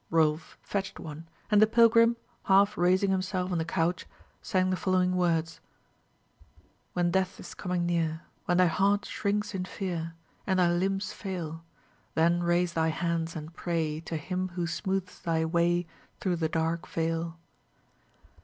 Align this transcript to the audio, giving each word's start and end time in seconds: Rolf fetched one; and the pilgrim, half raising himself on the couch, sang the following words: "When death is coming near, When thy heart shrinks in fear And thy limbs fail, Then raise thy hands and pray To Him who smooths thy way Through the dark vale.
Rolf 0.09 0.57
fetched 0.63 0.99
one; 0.99 1.27
and 1.51 1.61
the 1.61 1.67
pilgrim, 1.67 2.17
half 2.45 2.75
raising 2.75 3.11
himself 3.11 3.51
on 3.51 3.59
the 3.59 3.63
couch, 3.63 4.07
sang 4.41 4.71
the 4.71 4.75
following 4.75 5.15
words: 5.15 5.59
"When 6.93 7.11
death 7.11 7.39
is 7.39 7.53
coming 7.53 7.85
near, 7.85 8.21
When 8.45 8.57
thy 8.57 8.65
heart 8.65 9.05
shrinks 9.05 9.53
in 9.53 9.65
fear 9.65 10.15
And 10.47 10.57
thy 10.57 10.71
limbs 10.71 11.13
fail, 11.13 11.63
Then 12.15 12.41
raise 12.41 12.73
thy 12.73 12.87
hands 12.87 13.35
and 13.35 13.53
pray 13.53 13.99
To 13.99 14.17
Him 14.17 14.47
who 14.57 14.65
smooths 14.65 15.19
thy 15.19 15.45
way 15.45 15.85
Through 16.19 16.37
the 16.37 16.49
dark 16.49 16.87
vale. 16.87 17.37